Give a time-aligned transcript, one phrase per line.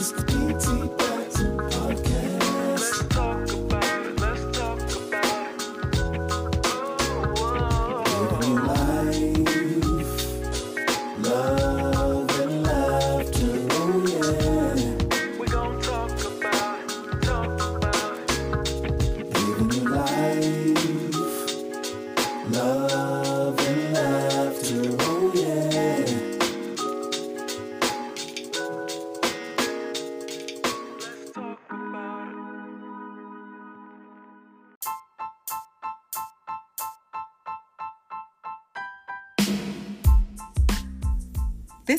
[0.00, 1.17] It's the PT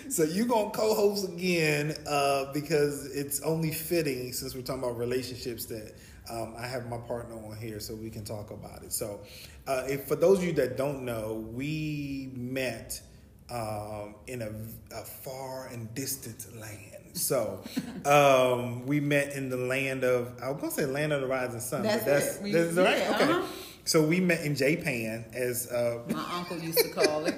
[0.10, 5.66] So you're gonna co-host again uh, because it's only fitting since we're talking about relationships
[5.66, 5.96] that
[6.30, 8.92] um, I have my partner on here so we can talk about it.
[8.94, 9.22] So,
[9.67, 13.02] uh, if for those of you that don't know, we met
[13.50, 14.50] um, in a,
[14.95, 16.81] a far and distant land.
[17.14, 17.64] So
[18.05, 21.59] um, we met in the land of I was gonna say land of the rising
[21.59, 22.42] sun, That's but that's.
[22.42, 22.98] We- that's right.
[22.98, 23.23] yeah, okay.
[23.31, 23.45] uh-huh.
[23.86, 27.36] So we met in Japan as uh, My uncle used to call it.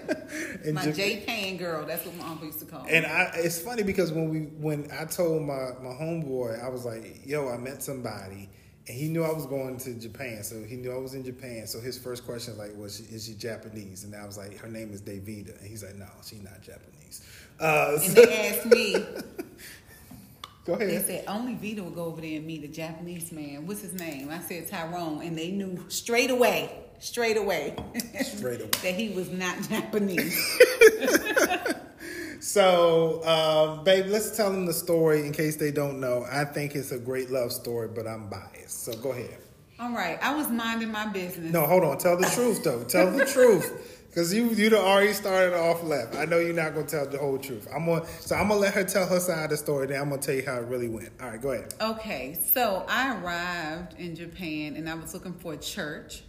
[0.73, 1.57] My Japan.
[1.57, 2.91] Girl, that's what my uncle used to call it.
[2.91, 6.85] And I, it's funny because when we when I told my my homeboy, I was
[6.85, 8.49] like, "Yo, I met somebody,"
[8.89, 11.67] and he knew I was going to Japan, so he knew I was in Japan.
[11.67, 14.57] So his first question was like, "Was she, is she Japanese?" And I was like,
[14.57, 17.21] "Her name is Davida," and he's like, "No, she's not Japanese."
[17.59, 18.93] Uh, And so- they asked me,
[20.65, 20.89] go ahead.
[20.89, 23.67] They said only Vida would go over there and meet a Japanese man.
[23.67, 24.29] What's his name?
[24.31, 27.75] I said Tyrone, and they knew straight away, straight away,
[28.23, 28.69] Straight away.
[28.81, 30.35] that he was not Japanese.
[32.51, 36.25] So, um, babe, let's tell them the story in case they don't know.
[36.31, 38.85] I think it's a great love story, but I'm biased.
[38.85, 39.37] So go ahead.
[39.79, 41.53] All right, I was minding my business.
[41.53, 41.99] No, hold on.
[41.99, 42.83] Tell the truth, though.
[42.85, 46.15] Tell the truth, because you you'd already started off left.
[46.15, 47.67] I know you're not gonna tell the whole truth.
[47.71, 49.85] I'm gonna so I'm gonna let her tell her side of the story.
[49.85, 51.09] Then I'm gonna tell you how it really went.
[51.21, 51.75] All right, go ahead.
[51.79, 56.23] Okay, so I arrived in Japan and I was looking for a church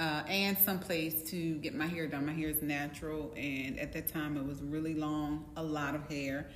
[0.00, 2.24] uh, and someplace to get my hair done.
[2.24, 6.08] My hair is natural, and at that time it was really long, a lot of
[6.08, 6.48] hair.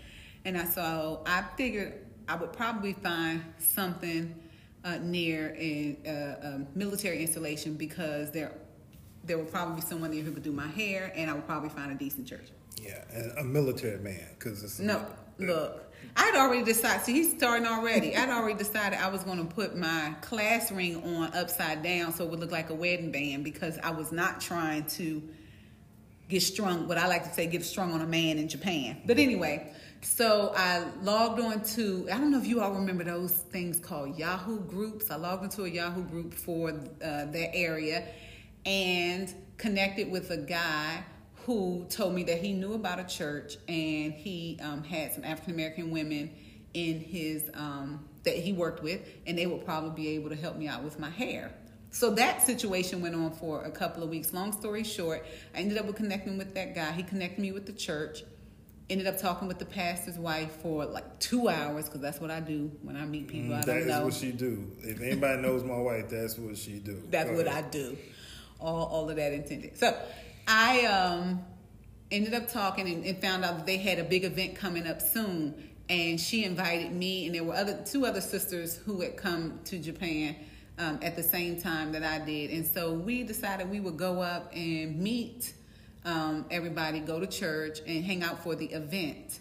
[0.46, 4.34] And I so I figured I would probably find something
[4.82, 8.52] uh, near a, a, a military installation because there
[9.24, 11.68] there would probably be someone there who could do my hair, and I would probably
[11.68, 12.48] find a decent church.
[12.82, 13.04] Yeah,
[13.38, 15.06] a military man, because it's No,
[15.38, 17.04] look, I'd already decided.
[17.04, 18.16] See, he's starting already.
[18.16, 22.24] I'd already decided I was going to put my class ring on upside down so
[22.24, 25.22] it would look like a wedding band because I was not trying to
[26.28, 26.88] get strung.
[26.88, 29.02] What I like to say, get strung on a man in Japan.
[29.06, 32.08] But anyway, so I logged on to.
[32.12, 35.10] I don't know if you all remember those things called Yahoo groups.
[35.10, 38.06] I logged into a Yahoo group for uh, that area
[38.66, 41.04] and connected with a guy
[41.44, 45.54] who told me that he knew about a church and he um, had some African
[45.54, 46.30] American women
[46.72, 50.56] in his um, that he worked with, and they would probably be able to help
[50.56, 51.52] me out with my hair.
[51.90, 54.32] So that situation went on for a couple of weeks.
[54.32, 55.24] Long story short,
[55.54, 56.90] I ended up with connecting with that guy.
[56.92, 58.24] He connected me with the church.
[58.90, 62.40] Ended up talking with the pastor's wife for like two hours because that's what I
[62.40, 64.04] do when I meet people I That is know.
[64.04, 64.70] what she do.
[64.82, 67.02] If anybody knows my wife, that's what she do.
[67.10, 67.64] That's Go what ahead.
[67.64, 67.96] I do.
[68.60, 69.78] All, all of that intended.
[69.78, 69.96] So
[70.46, 71.44] I um,
[72.10, 75.00] ended up talking and, and found out that they had a big event coming up
[75.00, 75.70] soon.
[75.88, 79.78] And she invited me, and there were other two other sisters who had come to
[79.78, 80.34] Japan
[80.78, 82.50] um, at the same time that I did.
[82.50, 85.52] And so we decided we would go up and meet
[86.06, 89.40] um, everybody, go to church, and hang out for the event.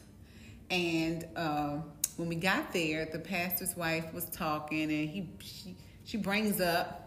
[0.70, 1.78] And uh,
[2.18, 7.03] when we got there, the pastor's wife was talking, and he she, she brings up.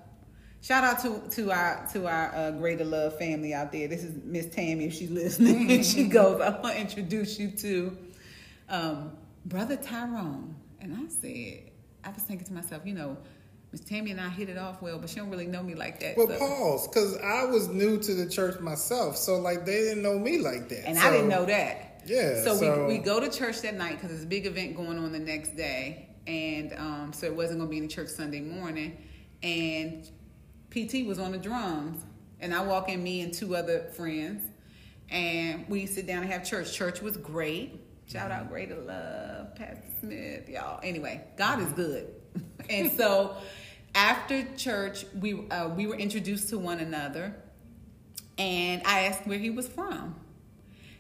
[0.63, 3.87] Shout out to to our to our uh, greater love family out there.
[3.89, 5.71] This is Miss Tammy if she's listening.
[5.71, 7.97] and she goes, "I want to introduce you to
[8.69, 9.13] um,
[9.45, 11.71] Brother Tyrone." And I said,
[12.05, 13.17] I was thinking to myself, you know,
[13.73, 16.01] Miss Tammy and I hit it off well, but she don't really know me like
[16.01, 16.17] that.
[16.17, 20.03] Well, so- pause, because I was new to the church myself, so like they didn't
[20.03, 20.87] know me like that.
[20.89, 22.03] and So- I didn't know that.
[22.07, 24.77] Yeah, So, so- we, we go to church that night because there's a big event
[24.77, 28.09] going on the next day, and um, so it wasn't going to be any church
[28.09, 28.97] Sunday morning.
[29.43, 30.09] And
[30.77, 32.05] PT was on the drums,
[32.39, 34.43] and I walk in me and two other friends,
[35.09, 36.73] and we sit down and have church.
[36.73, 37.81] Church was great.
[38.07, 40.79] Shout out Greater Love, Pastor Smith, y'all.
[40.83, 42.15] Anyway, God is good,
[42.71, 43.37] and so
[43.95, 47.35] after church, we uh, we were introduced to one another,
[48.37, 50.15] and I asked where he was from.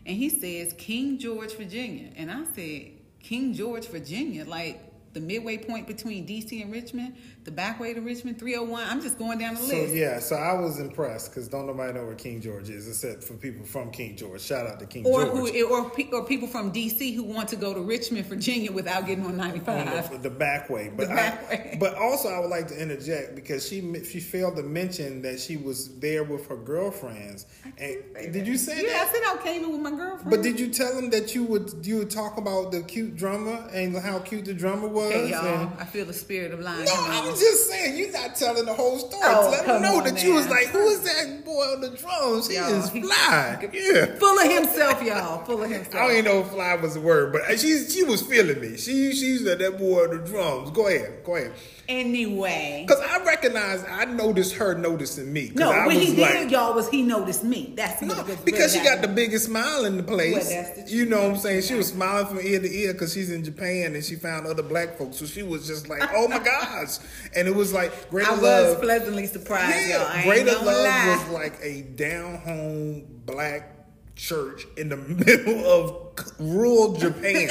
[0.06, 2.11] And he says King George, Virginia.
[2.17, 4.85] And I said, King George, Virginia, like
[5.16, 8.86] the midway point between DC and Richmond, the back way to Richmond, 301.
[8.86, 9.70] I'm just going down the list.
[9.70, 9.94] So list.
[9.94, 13.34] yeah, so I was impressed because don't nobody know where King George is except for
[13.34, 14.42] people from King George.
[14.42, 15.52] Shout out to King Or George.
[15.52, 19.24] who, or, or people from DC who want to go to Richmond, Virginia, without getting
[19.24, 20.10] on on 95.
[20.10, 21.76] the, the back way, but back I, way.
[21.80, 25.56] but also I would like to interject because she she failed to mention that she
[25.56, 27.46] was there with her girlfriends.
[27.78, 28.02] And
[28.32, 28.84] did you say that?
[28.84, 30.30] Yeah, I said I came in with my girlfriend.
[30.30, 33.68] But did you tell them that you would you would talk about the cute drummer
[33.72, 35.05] and how cute the drummer was?
[35.10, 36.84] Hey, y'all, and- I feel the spirit of lying.
[36.84, 39.22] no, I'm just saying you're not telling the whole story.
[39.24, 41.90] Oh, Let them know on that you was like, who is that boy on the
[41.90, 42.48] drums?
[42.48, 43.68] He is fly.
[43.72, 44.06] Yeah.
[44.18, 45.44] Full of himself, y'all.
[45.44, 45.94] Full of himself.
[45.94, 48.76] I don't even know if fly was the word, but she she was feeling me.
[48.76, 50.70] She she said that boy on the drums.
[50.70, 51.52] Go ahead, go ahead.
[51.88, 52.84] Anyway.
[52.86, 55.52] Because I recognize, I noticed her noticing me.
[55.54, 57.72] No, I what he like, did, y'all, was he noticed me.
[57.76, 60.34] That's No, because she got the biggest smile in the place.
[60.34, 61.62] Well, that's the you know what I'm saying?
[61.62, 64.62] She was smiling from ear to ear because she's in Japan and she found other
[64.62, 65.16] black folks.
[65.16, 66.98] So she was just like, oh my gosh.
[67.34, 68.66] And it was like, greater Love.
[68.66, 70.06] I was pleasantly surprised, y'all.
[70.06, 71.16] I Greater Love lie.
[71.18, 73.72] was like a down home black
[74.16, 77.48] church in the middle of rural Japan.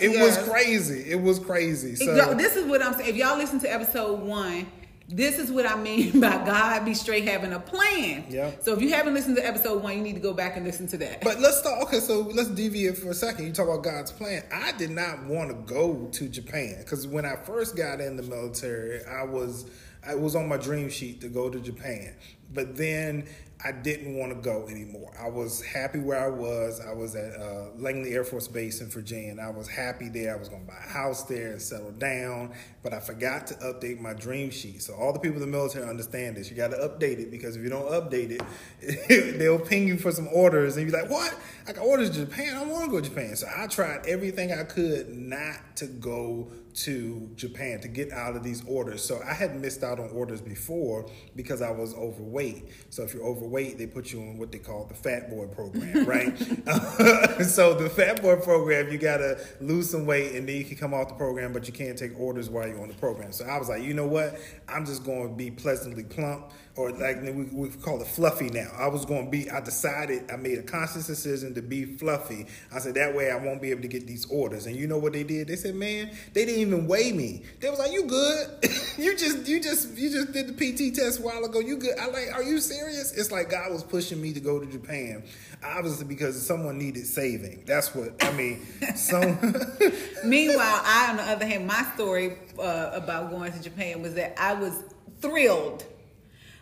[0.00, 0.38] It Yes.
[0.38, 1.10] was crazy.
[1.10, 1.94] It was crazy.
[1.94, 3.10] So this is what I'm saying.
[3.10, 4.66] If y'all listen to episode one,
[5.08, 8.24] this is what I mean by God be straight having a plan.
[8.28, 8.62] Yep.
[8.64, 10.88] So if you haven't listened to episode one, you need to go back and listen
[10.88, 11.20] to that.
[11.20, 11.80] But let's start.
[11.84, 13.46] Okay, so let's deviate for a second.
[13.46, 14.42] You talk about God's plan.
[14.52, 18.24] I did not want to go to Japan because when I first got in the
[18.24, 19.66] military, I was
[20.06, 22.14] I was on my dream sheet to go to Japan.
[22.52, 23.26] But then
[23.64, 25.12] I didn't want to go anymore.
[25.18, 26.80] I was happy where I was.
[26.80, 30.34] I was at uh, Langley Air Force Base in Virginia, and I was happy there.
[30.34, 32.52] I was going to buy a house there and settle down.
[32.82, 34.82] But I forgot to update my dream sheet.
[34.82, 36.50] So all the people in the military understand this.
[36.50, 40.12] You got to update it because if you don't update it, they'll ping you for
[40.12, 41.34] some orders, and you're like, "What?
[41.66, 42.56] I got orders to Japan.
[42.56, 46.52] I want to go to Japan." So I tried everything I could not to go
[46.76, 49.02] to Japan to get out of these orders.
[49.02, 52.68] So I had missed out on orders before because I was overweight.
[52.90, 56.04] So if you're overweight, they put you on what they call the fat boy program,
[56.06, 56.36] right?
[57.46, 60.92] so the fat boy program, you gotta lose some weight and then you can come
[60.92, 63.32] off the program, but you can't take orders while you're on the program.
[63.32, 64.38] So I was like, you know what?
[64.68, 68.70] I'm just to be pleasantly plump, or like we, we call it fluffy now.
[68.76, 69.50] I was going to be.
[69.50, 70.30] I decided.
[70.30, 72.46] I made a conscious decision to be fluffy.
[72.72, 74.66] I said that way I won't be able to get these orders.
[74.66, 75.48] And you know what they did?
[75.48, 77.42] They said, man, they didn't even weigh me.
[77.60, 78.48] They was like, you good?
[78.98, 81.60] you just you just you just did the PT test a while ago.
[81.60, 81.98] You good?
[81.98, 83.16] I like, are you serious?
[83.16, 85.24] It's like God was pushing me to go to Japan,
[85.64, 87.64] obviously because someone needed saving.
[87.66, 88.66] That's what I mean.
[88.96, 89.20] So
[90.24, 94.34] Meanwhile, I, on the other hand, my story uh, about going to Japan was that
[94.38, 94.82] I was
[95.20, 95.84] thrilled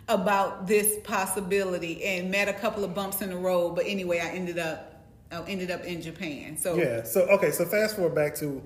[0.08, 3.74] about this possibility and met a couple of bumps in the road.
[3.74, 5.02] But anyway, I ended up
[5.32, 6.56] I ended up in Japan.
[6.56, 7.02] So Yeah.
[7.04, 7.50] So okay.
[7.50, 8.62] So fast forward back to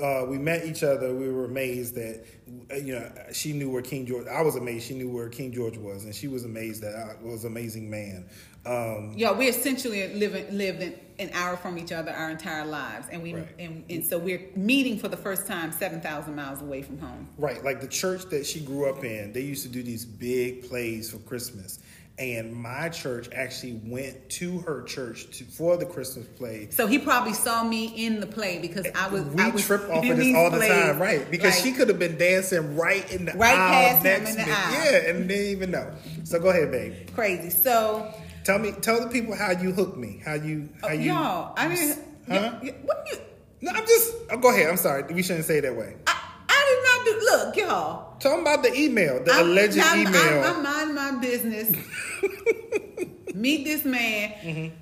[0.00, 1.14] uh, we met each other.
[1.14, 2.24] We were amazed that
[2.70, 4.26] uh, you know she knew where King George.
[4.26, 7.16] I was amazed she knew where King George was, and she was amazed that I
[7.24, 8.28] was an amazing man.
[8.66, 13.06] Um, Yeah, we essentially living lived in, an hour from each other our entire lives,
[13.10, 13.46] and we Right.
[13.58, 17.26] and, and so we're meeting for the first time seven thousand miles away from home.
[17.38, 17.62] right.
[17.64, 21.10] Like the church that she grew up in, they used to do these big plays
[21.10, 21.78] for Christmas.
[22.18, 26.68] And my church actually went to her church to, for the Christmas play.
[26.70, 29.24] So he probably saw me in the play because I was.
[29.24, 30.70] we I was trip off of this all the plays.
[30.70, 31.30] time, right?
[31.30, 34.30] Because Like, she could have been dancing right in the Right aisle past him next
[34.32, 34.72] in the aisle.
[34.84, 35.90] Yeah, and didn't even know.
[36.24, 36.94] So go ahead, babe.
[37.14, 37.48] crazy.
[37.48, 38.12] So
[38.50, 40.20] Tell me, tell the people how you hooked me.
[40.24, 41.12] How you, how uh, you?
[41.12, 41.98] y'all, I didn't.
[42.26, 42.58] Huh?
[42.60, 43.18] y- y- what you?
[43.60, 44.12] No, I'm just.
[44.28, 44.68] Oh, go ahead.
[44.68, 45.04] I'm sorry.
[45.14, 45.94] We shouldn't say it that way.
[46.08, 47.26] I, I did not do.
[47.26, 48.16] Look, y'all.
[48.18, 50.42] Tell them about the email, the I'm- alleged I'm, email.
[50.42, 51.70] I'm, I'm minding my business.
[53.36, 54.30] Meet this man.
[54.42, 54.76] Mm-hmm.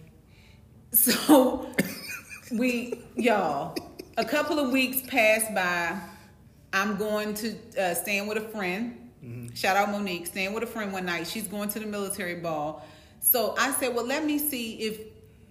[0.93, 1.71] So
[2.53, 3.77] we, y'all,
[4.17, 6.01] a couple of weeks passed by.
[6.73, 9.11] I'm going to uh, stand with a friend.
[9.23, 9.55] Mm-hmm.
[9.55, 10.27] Shout out Monique.
[10.27, 11.27] Staying with a friend one night.
[11.27, 12.83] She's going to the military ball.
[13.21, 15.01] So I said, well, let me see if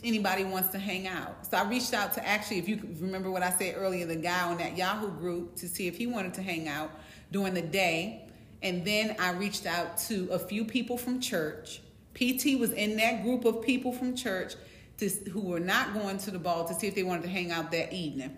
[0.04, 1.46] anybody wants to hang out.
[1.46, 4.48] So I reached out to actually, if you remember what I said earlier, the guy
[4.48, 6.92] on that Yahoo group to see if he wanted to hang out
[7.32, 8.30] during the day.
[8.64, 11.82] And then I reached out to a few people from church.
[12.14, 14.56] PT was in that group of people from church.
[14.98, 17.52] to who were not going to the ball to see if they wanted to hang
[17.52, 18.36] out that evening.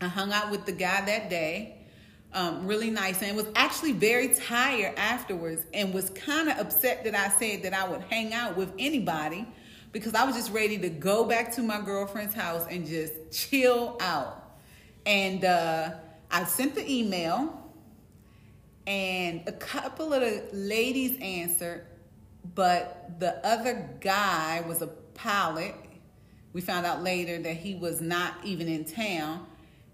[0.00, 1.77] I hung out with the guy that day.
[2.34, 7.14] Um, really nice and was actually very tired afterwards and was kind of upset that
[7.14, 9.46] I said that I would hang out with anybody
[9.92, 13.96] because I was just ready to go back to my girlfriend's house and just chill
[14.00, 14.58] out.
[15.06, 15.92] And uh,
[16.30, 17.58] I sent the email
[18.88, 21.84] and a couple of the ladies answered,
[22.54, 25.74] but the other guy was a pilot.
[26.54, 29.46] We found out later that he was not even in town,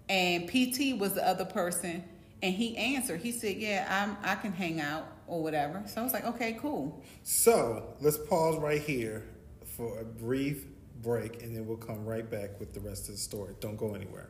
[0.07, 2.05] and PT was the other person,
[2.45, 3.21] and he answered.
[3.21, 6.53] He said, "Yeah, I'm, I can hang out or whatever." So I was like, "Okay,
[6.61, 9.23] cool." So let's pause right here
[9.75, 10.65] for a brief
[11.01, 13.55] break, and then we'll come right back with the rest of the story.
[13.59, 14.29] Don't go anywhere.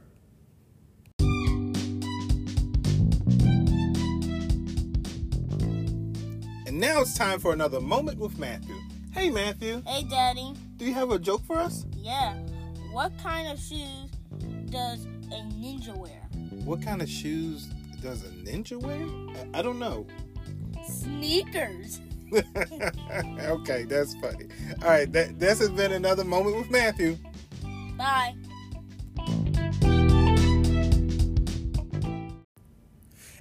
[6.68, 8.76] And now it's time for another moment with Matthew.
[9.12, 10.54] Hey, Matthew, Hey, Daddy.
[10.78, 11.86] do you have a joke for us?
[11.96, 12.34] Yeah.
[12.92, 14.10] What kind of shoes
[14.70, 16.22] does a ninja wear?
[16.66, 17.70] What kind of shoes
[18.02, 19.06] does a ninja wear?
[19.54, 20.06] I, I don't know.
[20.88, 22.02] Sneakers.
[22.34, 24.46] okay, that's funny.
[24.82, 27.18] All right, that this has been another moment with Matthew.
[27.98, 28.36] Bye.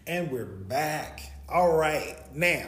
[0.06, 1.20] And we're back.
[1.49, 2.66] All right, now,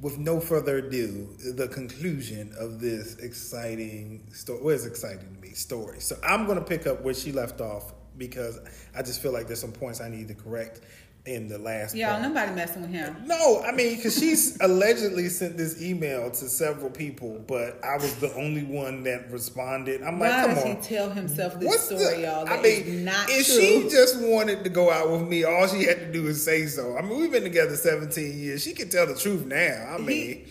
[0.00, 4.60] with no further ado, the conclusion of this exciting story.
[4.62, 6.00] Well, it's exciting to me story.
[6.00, 8.58] So I'm going to pick up where she left off because
[8.94, 10.80] I just feel like there's some points I need to correct
[11.28, 11.94] in the last.
[11.94, 12.22] Y'all, part.
[12.22, 13.14] nobody messing with him.
[13.26, 18.14] No, I mean, because she's allegedly sent this email to several people, but I was
[18.16, 20.02] the only one that responded.
[20.02, 20.76] I'm like, Why come does on.
[20.76, 22.46] he tell himself this story, the, y'all?
[22.48, 23.60] I That mean, is not if true.
[23.60, 26.66] she just wanted to go out with me, all she had to do is say
[26.66, 26.96] so.
[26.96, 28.62] I mean, we've been together 17 years.
[28.62, 29.94] She can tell the truth now.
[29.94, 30.46] I mean,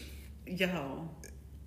[0.46, 1.10] Y'all.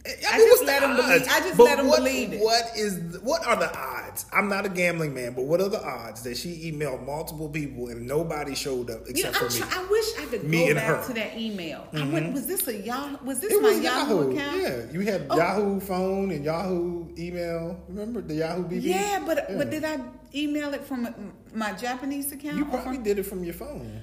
[0.07, 2.41] I, I just let the him believe- I just But let him what, believe it.
[2.41, 3.19] What is?
[3.23, 4.00] What are the odds?
[4.33, 7.89] I'm not a gambling man, but what are the odds that she emailed multiple people
[7.89, 9.59] and nobody showed up You know, except for me?
[9.71, 10.95] try- I wish I could Me go back her.
[10.97, 11.07] Mm-hmm.
[11.09, 11.87] to that email.
[11.93, 13.25] I went, was this a Yahoo?
[13.25, 14.33] Was this It my was Yahoo, Yahoo.
[14.37, 14.61] account?
[14.63, 15.37] Yeah, you had Oh.
[15.37, 17.79] Yahoo phone and Yahoo email.
[17.89, 18.83] Remember the Yahoo BB?
[18.83, 19.57] Yeah, but Yeah.
[19.59, 19.99] but did I
[20.35, 22.57] email it from my Japanese account?
[22.57, 24.01] You probably from- did it from your phone,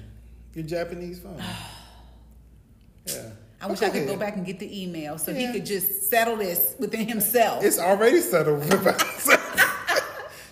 [0.54, 1.40] your Japanese phone.
[3.06, 3.30] yeah.
[3.60, 5.48] I wish I could go back and get the email so Yeah.
[5.48, 7.64] he could just settle this within himself.
[7.64, 8.70] It's already settled with.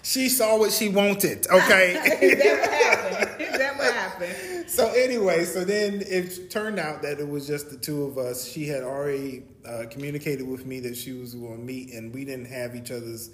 [0.06, 1.46] she saw what she wanted.
[1.48, 1.94] Okay.
[2.22, 3.40] Is that what happened?
[3.42, 4.70] Is that what happened?
[4.70, 8.46] so anyway, so then it turned out that it was just the two of us.
[8.46, 12.24] She had already uh, communicated with me that she was going to meet, and we
[12.24, 13.30] didn't have each other's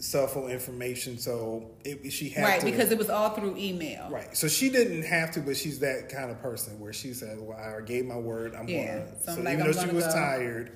[0.00, 2.66] cell phone information, so it, she had Right, to.
[2.66, 4.08] because it was all through email.
[4.10, 4.34] Right.
[4.36, 7.56] So she didn't have to, but she's that kind of person where she said, "Well,
[7.56, 8.54] I gave my word.
[8.56, 8.86] I'm Yeah.
[8.98, 10.12] gonna." So So, like, even I'm though she was go.
[10.12, 10.72] tired,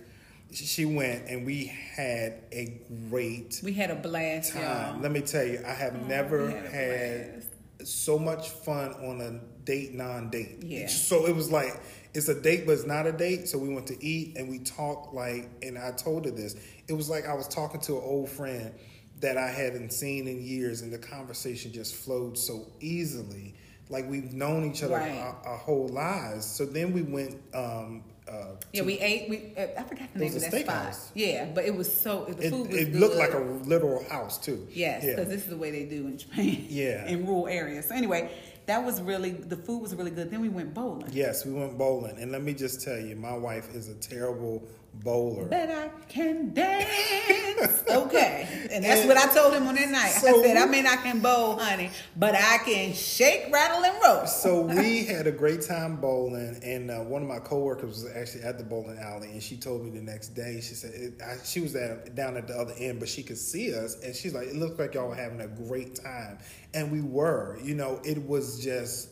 [0.52, 4.62] she- went, and we had a great We had a blast, time.
[4.62, 5.00] y'all.
[5.00, 7.44] Let me tell you, I have never had had
[7.86, 10.62] so much fun on a date, non-date.
[10.62, 10.88] Yeah.
[10.88, 11.72] So it was like
[12.14, 13.48] it's a date, but it's not a date.
[13.48, 16.56] So we went to eat and we talked like, and I told her this.
[16.88, 18.72] It was like I was talking to an old friend
[19.20, 23.54] that I hadn't seen in years, and the conversation just flowed so easily.
[23.90, 25.12] Like we've known each other Right.
[25.18, 26.46] our, our whole lives.
[26.46, 27.36] So then we went.
[27.54, 29.28] Um, uh, Yeah, we ate.
[29.28, 30.96] We uh, I forgot the name of that spot.
[31.14, 33.18] Yeah, but it was so the It, food was it looked good.
[33.20, 34.66] like a literal house too.
[34.70, 35.10] Yes, Yeah.
[35.16, 36.66] because this is the way they do in Japan.
[36.68, 37.06] Yeah.
[37.12, 37.86] in rural areas.
[37.88, 38.30] So anyway,
[38.66, 40.30] that was really the food was really good.
[40.30, 41.08] Then we went bowling.
[41.12, 44.62] Yes, we went bowling, and let me just tell you, my wife is a terrible
[45.02, 45.46] bowler.
[45.46, 47.82] But I can dance.
[47.90, 48.68] okay.
[48.70, 50.10] And that's And what I told him on that night.
[50.12, 53.96] so I said, I mean, I can bowl, honey, but I can shake, rattle, and
[54.04, 54.26] roll.
[54.26, 58.42] So we had a great time bowling, and uh, one of my coworkers was actually
[58.42, 60.60] at the bowling alley, and she told me the next day.
[60.60, 63.38] She said it, I, she was at, down at the other end, but she could
[63.38, 66.38] see us, and she's like, "It looked like y'all were having a great time,"
[66.74, 67.58] and we were.
[67.62, 69.10] You know, it was just,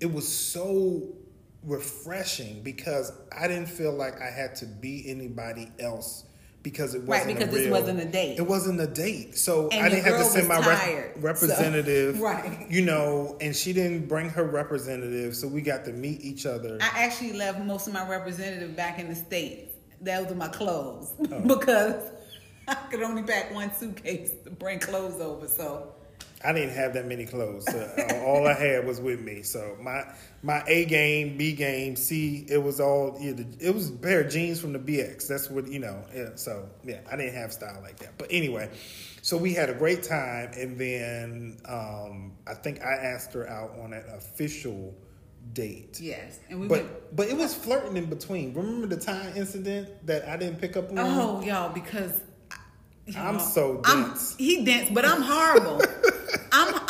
[0.00, 1.14] it was so
[1.64, 6.24] refreshing because I didn't feel like I had to be anybody else.
[6.60, 8.36] Because it wasn't right because a this wasn't a date.
[8.36, 11.12] It wasn't a date, so And I didn't have to send my was rep- tired,
[11.14, 12.66] so- Right.
[12.68, 16.76] you know, and she didn't bring her representative, so we got to meet each other.
[16.80, 19.72] I actually left most of my representative back in the States.
[20.00, 21.12] Those are my clothes.
[21.30, 21.40] Oh.
[21.46, 22.02] because
[22.68, 25.46] I could only pack one suitcase to bring clothes over.
[25.46, 25.94] So
[26.44, 27.64] I didn't have that many clothes.
[27.66, 29.42] So uh, all I had was with me.
[29.42, 30.04] So my
[30.42, 34.60] my A game, B game, C, it was all it was a pair of jeans
[34.60, 35.26] from the BX.
[35.26, 36.02] That's what you know.
[36.36, 38.16] So yeah, I didn't have style like that.
[38.18, 38.70] But anyway,
[39.20, 43.72] so we had a great time, and then um, I think I asked her out
[43.80, 44.94] on an official
[45.54, 45.98] date.
[46.00, 46.86] yes, and we went.
[46.86, 48.54] But but it was flirting in between.
[48.54, 50.98] Remember the time incident that I didn't pick up on?
[51.00, 52.20] Oh, y'all, because
[53.16, 54.36] I'm so I'm- dense.
[54.36, 55.80] he dense, but I'm horrible.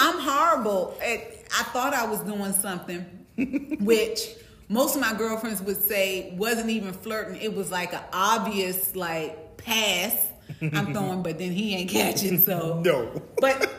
[0.08, 0.96] I'm horrible.
[1.02, 1.20] At,
[1.58, 3.00] I thought I was doing something,
[3.80, 4.34] which
[4.68, 7.40] most of my girlfriends would say wasn't even flirting.
[7.40, 10.28] It was like an obvious like pass
[10.60, 12.38] I'm throwing, but then he ain't catching.
[12.38, 13.22] So No.
[13.40, 13.70] But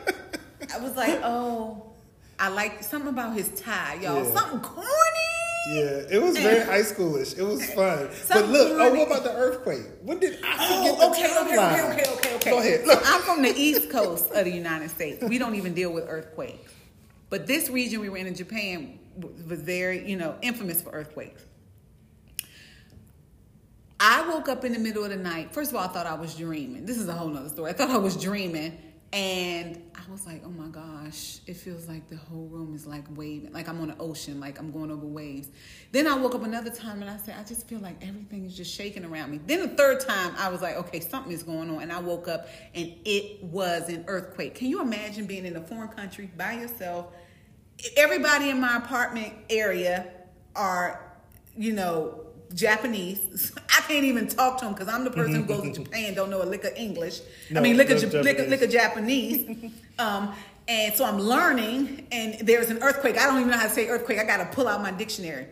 [0.74, 1.92] I was like, oh,
[2.38, 4.24] I like something about his tie, y'all.
[4.24, 4.32] Yeah.
[4.32, 4.88] Something corny.
[5.66, 7.36] Yeah, it was very high schoolish.
[7.36, 8.08] It was fun.
[8.28, 9.82] but look, oh, what about the earthquake?
[10.02, 11.72] When did I oh, forget Oh, the okay, okay, timeline?
[11.72, 12.50] okay, okay, okay, okay.
[12.50, 12.80] Go ahead.
[12.80, 13.02] So Look.
[13.04, 15.22] I'm from the East Coast of the United States.
[15.22, 16.72] We don't even deal with earthquakes.
[17.28, 18.98] But this region we were in in Japan
[19.46, 21.44] was very, you know, infamous for earthquakes.
[24.00, 25.52] I woke up in the middle of the night.
[25.52, 26.86] First of all, I thought I was dreaming.
[26.86, 27.70] This is a whole nother story.
[27.70, 28.78] I thought I was dreaming.
[29.12, 33.04] And I was like, oh my gosh, it feels like the whole room is like
[33.16, 35.48] waving, like I'm on an ocean, like I'm going over waves.
[35.90, 38.56] Then I woke up another time and I said, I just feel like everything is
[38.56, 39.40] just shaking around me.
[39.44, 41.82] Then the third time, I was like, okay, something is going on.
[41.82, 44.54] And I woke up and it was an earthquake.
[44.54, 47.06] Can you imagine being in a foreign country by yourself?
[47.96, 50.06] Everybody in my apartment area
[50.54, 51.16] are,
[51.56, 53.52] you know, Japanese.
[53.76, 56.30] I can't even talk to them because I'm the person who goes to Japan don't
[56.30, 57.20] know a lick of English.
[57.50, 58.50] No, I mean, lick of, Ja- lick, Japanese.
[58.50, 59.72] lick of Japanese.
[59.98, 60.34] um,
[60.68, 63.18] and so I'm learning, and there's an earthquake.
[63.18, 64.18] I don't even know how to say earthquake.
[64.18, 65.46] I got to pull out my dictionary.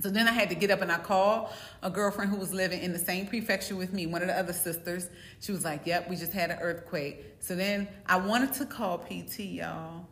[0.00, 1.48] So then I had to get up and I called
[1.82, 4.52] a girlfriend who was living in the same prefecture with me, one of the other
[4.52, 5.08] sisters.
[5.40, 7.24] She was like, Yep, we just had an earthquake.
[7.40, 10.06] So then I wanted to call PT, y'all,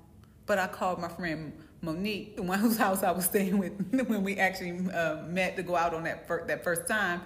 [0.47, 1.52] but I called my friend
[1.93, 3.73] Monique, the one whose house I was staying with
[4.09, 7.23] when we actually uh, met to go out on that, fir- that first time,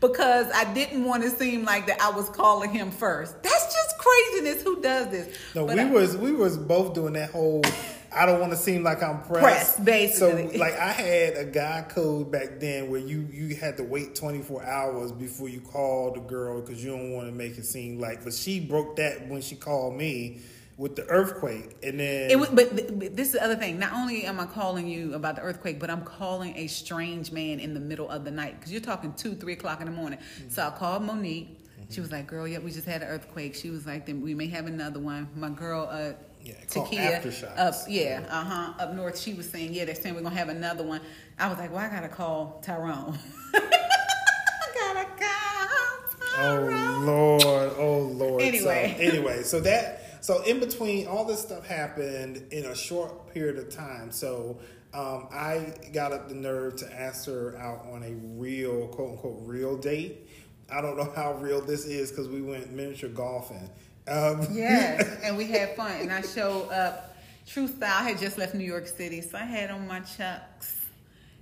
[0.00, 3.42] because I didn't want to seem like that I was calling him first.
[3.42, 4.62] That's just craziness.
[4.62, 5.28] Who does this?
[5.54, 7.62] No, But we I- was we was both doing that whole.
[8.10, 9.42] I don't want to seem like I'm pressed.
[9.42, 10.52] Pressed, basically.
[10.54, 14.14] So, like, I had a guy code back then where you you had to wait
[14.14, 18.00] 24 hours before you called the girl because you don't want to make it seem
[18.00, 18.24] like.
[18.24, 20.40] But she broke that when she called me
[20.78, 23.80] with the earthquake, and then It was, but, but this is the other thing.
[23.80, 27.58] Not only am I calling you about the earthquake, but I'm calling a strange man
[27.58, 30.20] in the middle of the night because you're talking two, three o'clock in the morning.
[30.48, 31.58] So I called Monique.
[31.90, 34.34] She was like, "Girl, yeah, we just had an earthquake." She was like, "Then we
[34.34, 36.12] may have another one." My girl, uh,
[36.44, 39.18] Yeah, Takia, up, yeah, uh huh, up north.
[39.18, 41.00] She was saying, "Yeah, they're saying we're gonna have another one."
[41.38, 43.18] I was like, "Well, I gotta call Tyrone."
[43.54, 46.72] I gotta call Tyrone.
[46.72, 48.42] Oh Lord, oh Lord.
[48.42, 48.94] Anyway.
[48.96, 53.58] so, anyway, so that so in between all this stuff happened in a short period
[53.58, 54.10] of time.
[54.10, 54.58] So
[54.94, 59.40] um, I got up the nerve to ask her out on a real quote unquote
[59.42, 60.28] real date.
[60.70, 63.70] I don't know how real this is because we went miniature golfing.
[64.06, 65.92] Um, Yes, and we had fun.
[66.00, 67.16] And I showed up.
[67.46, 70.86] True Style had just left New York City, so I had on my chucks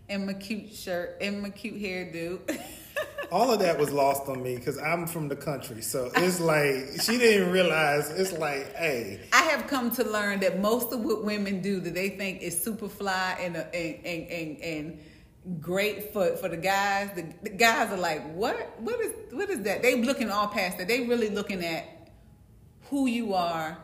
[0.08, 2.38] and my cute shirt and my cute hairdo.
[3.30, 5.82] all of that was lost on me because I'm from the country.
[5.82, 8.10] So it's like she didn't realize.
[8.10, 11.94] It's like, hey, I have come to learn that most of what women do that
[11.94, 16.56] they think is super fly and uh, and and, and, and great for, for the
[16.56, 17.10] guys.
[17.14, 18.80] The, the guys are like, what?
[18.80, 19.82] What is what is that?
[19.82, 20.88] They looking all past that.
[20.88, 22.10] They really looking at
[22.90, 23.78] who you are,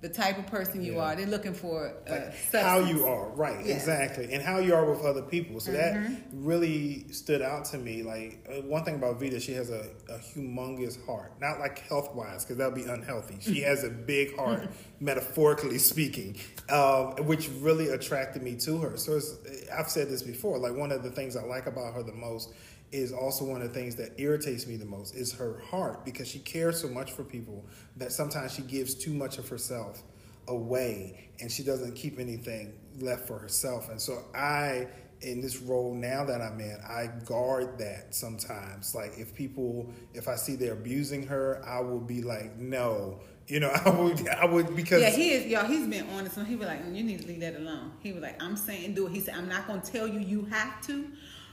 [0.00, 1.00] the type of person you Yeah.
[1.00, 1.16] are.
[1.16, 2.12] They're looking for uh,
[2.52, 3.66] like how you are, right?
[3.66, 3.74] Yeah.
[3.74, 5.58] Exactly, and how you are with other people.
[5.60, 6.44] So that Mm-hmm.
[6.46, 8.02] really stood out to me.
[8.04, 11.32] Like uh, one thing about Vida, she has a, a humongous heart.
[11.40, 13.38] Not like health wise, because that would be unhealthy.
[13.40, 14.68] She has a big heart,
[15.00, 16.36] metaphorically speaking,
[16.70, 18.96] um, which really attracted me to her.
[18.96, 19.34] So it's,
[19.76, 20.58] I've said this before.
[20.58, 22.52] Like one of the things I like about her the most
[22.90, 26.28] is also one of the things that irritates me the most is her heart because
[26.28, 27.64] she cares so much for people
[27.96, 30.02] that sometimes she gives too much of herself
[30.48, 33.90] away and she doesn't keep anything left for herself.
[33.90, 34.88] And so I
[35.20, 38.94] in this role now that I'm in, I guard that sometimes.
[38.94, 43.20] Like if people if I see they're abusing her, I will be like, no.
[43.46, 45.64] You know, I would I would because Yeah, he is, y'all.
[45.64, 48.20] He's been honest, and he was like, "You need to leave that alone." He was
[48.20, 51.06] like, "I'm saying do it." He said, "I'm not gonna tell you you have to,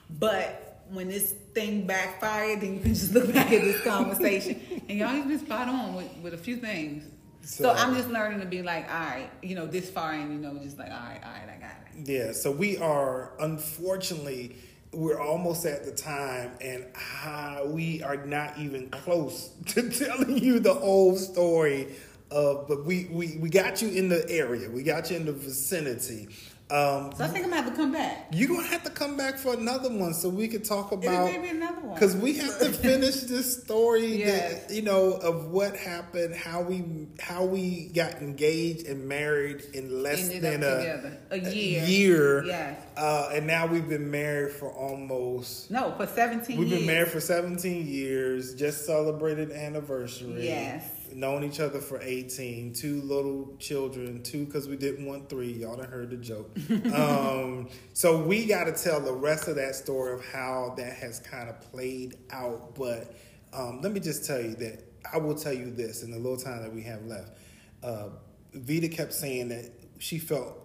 [0.09, 4.97] but when this thing backfired, then you can just look back at this conversation." and
[4.97, 7.03] y'all, he's been spot on with, with a few things.
[7.41, 10.31] So, So- I'm just learning to be like, "All right, you know, this far, and
[10.31, 13.31] you know, just like, all right, all right, I got it." Yeah, so we are
[13.39, 14.55] unfortunately
[14.95, 16.85] we're almost at the time, and
[17.25, 21.95] uh, we are not even close to telling you the whole story.
[22.31, 25.31] Of, but we, we we got you in the area, we got you in the
[25.31, 26.29] vicinity.
[26.67, 28.25] Um, So I think I'm gonna have to come back.
[28.31, 31.49] you're gonna have to come back for another one so we can talk about maybe
[31.49, 31.93] another one.
[31.93, 34.63] because we have to finish this story Yes.
[34.65, 36.83] that you know of what happened, how we
[37.19, 41.17] how we got engaged and married in less Ended than a.
[41.35, 41.83] A year.
[41.85, 42.43] year.
[42.45, 42.79] Yes.
[42.97, 45.69] Uh, and now we've been married for almost.
[45.69, 46.79] no, for 17 We've years.
[46.79, 48.55] been married for 17 years.
[48.55, 50.45] Just celebrated anniversary.
[50.47, 50.83] Yes.
[51.15, 55.53] Known each other for 18, two little children, two because we didn't want three.
[55.53, 56.51] Y'all done heard the joke.
[56.93, 61.21] um, so we got to tell the rest of that story of how that has
[61.21, 62.75] kind of played out.
[62.75, 63.15] But
[63.53, 66.37] um, let me just tell you that I will tell you this in the little
[66.37, 67.37] time that we have left.
[67.81, 68.09] Uh,
[68.53, 70.57] Vida kept saying that she felt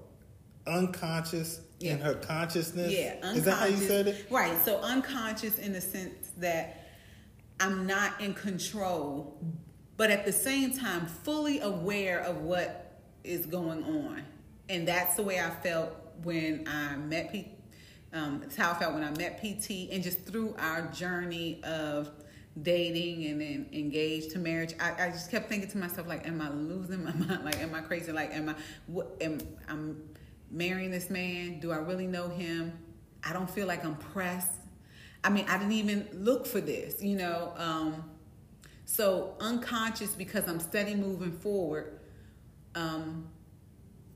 [0.67, 2.93] unconscious in her consciousness.
[2.93, 3.39] Yeah, unconscious.
[3.39, 4.27] Is that how you said it?
[4.31, 4.57] Right.
[4.65, 6.89] So unconscious in the sense that
[7.61, 9.39] I'm not in control,
[10.01, 14.23] but at the same time fully aware of what is going on,
[14.71, 17.51] and that's the way I felt when I met P.
[18.15, 22.13] Um, how I felt when I met PT, and just through our journey of
[22.63, 26.41] dating and then engaged to marriage, I, I just kept thinking to myself like, "Am
[26.41, 27.45] I losing my mind?
[27.45, 28.11] Like, am I crazy?
[28.11, 28.55] Like, am I?
[28.87, 29.19] What?
[29.21, 30.03] Am I'm
[30.51, 31.61] marrying this man?
[31.61, 32.73] Do I really know him?
[33.23, 34.63] I don't feel like I'm pressed.
[35.23, 37.53] I mean, I didn't even look for this, you know.
[37.59, 38.03] Um,
[38.91, 42.01] so unconscious because I'm steady moving forward,
[42.75, 43.29] um,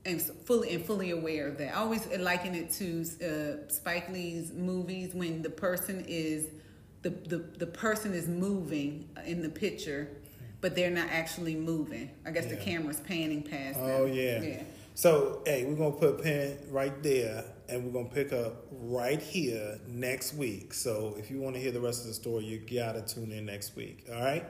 [0.03, 1.75] and fully and fully aware of that.
[1.75, 6.47] I always liken it to uh, Spike Lee's movies when the person is
[7.03, 10.09] the, the the person is moving in the picture,
[10.59, 12.11] but they're not actually moving.
[12.25, 13.79] I guess the camera's panning past.
[13.81, 14.13] Oh them.
[14.13, 14.41] yeah.
[14.41, 14.63] yeah.
[14.93, 19.21] So hey, we're gonna put a pin right there, and we're gonna pick up right
[19.21, 20.73] here next week.
[20.73, 23.45] So if you want to hear the rest of the story, you gotta tune in
[23.45, 24.05] next week.
[24.13, 24.45] All right.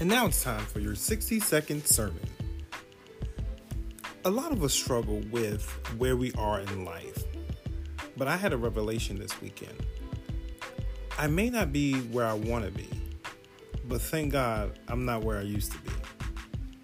[0.00, 2.26] And now it's time for your 60 second sermon.
[4.24, 5.62] A lot of us struggle with
[5.98, 7.22] where we are in life,
[8.16, 9.76] but I had a revelation this weekend.
[11.18, 12.88] I may not be where I want to be,
[13.84, 15.90] but thank God I'm not where I used to be.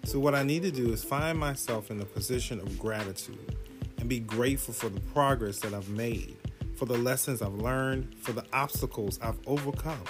[0.03, 3.57] So, what I need to do is find myself in a position of gratitude
[3.97, 6.37] and be grateful for the progress that I've made,
[6.75, 10.03] for the lessons I've learned, for the obstacles I've overcome,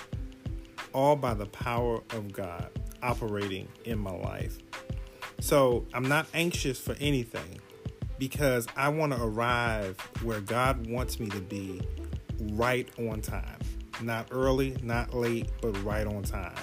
[0.92, 2.70] all by the power of God
[3.08, 4.58] operating in my life.
[5.40, 7.60] So, I'm not anxious for anything
[8.20, 11.82] because I want to arrive where God wants me to be
[12.54, 13.60] right on time.
[14.02, 16.56] Not early, not late, but right on time.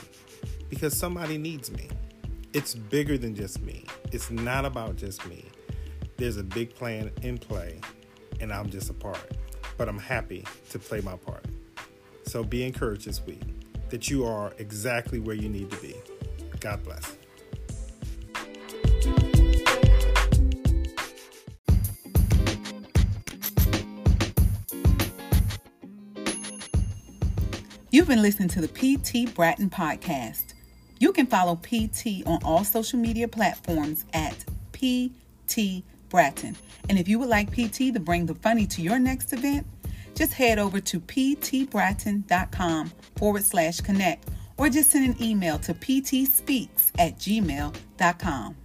[0.68, 1.88] Because somebody needs me.
[2.52, 3.86] It's bigger than just me.
[4.12, 5.44] It's not about just me.
[6.16, 7.80] There's a big plan in play,
[8.40, 9.36] and I'm just a part.
[9.76, 11.44] But I'm happy to play my part.
[12.26, 13.42] So be encouraged this week
[13.90, 15.94] that you are exactly where you need to be.
[16.64, 17.16] God bless.
[27.90, 30.54] You've been listening to the PT Bratton Podcast.
[30.98, 36.56] You can follow PT on all social media platforms at PT Bratton.
[36.88, 39.66] And if you would like PT to bring the funny to your next event,
[40.14, 46.90] just head over to ptbratton.com forward slash connect or just send an email to ptspeaks
[46.98, 48.56] at gmail.com.